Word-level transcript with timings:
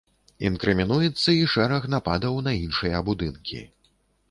Інкрымінуецца 0.47 1.35
і 1.41 1.43
шэраг 1.53 1.85
нападаў 1.95 2.41
на 2.49 2.57
іншыя 2.65 3.05
будынкі. 3.13 3.63